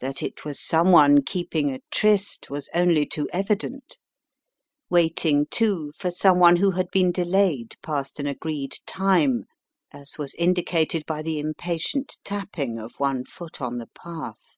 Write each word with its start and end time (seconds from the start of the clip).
That 0.00 0.24
it 0.24 0.44
was 0.44 0.58
someone 0.60 1.22
keeping 1.22 1.70
a 1.70 1.78
tryst 1.92 2.50
was 2.50 2.68
only 2.74 3.06
too 3.06 3.28
evident; 3.32 3.96
waiting, 4.90 5.46
too, 5.52 5.92
for 5.96 6.10
someone 6.10 6.56
who 6.56 6.72
had 6.72 6.88
been 6.90 7.12
delayed 7.12 7.76
past 7.80 8.18
an 8.18 8.26
agreed 8.26 8.74
time, 8.86 9.44
as 9.92 10.18
was 10.18 10.34
indicated 10.34 11.06
by 11.06 11.22
the 11.22 11.38
impatient 11.38 12.16
tapping 12.24 12.80
of 12.80 12.98
one 12.98 13.24
foot 13.24 13.60
on 13.62 13.76
the 13.78 13.86
path. 13.96 14.56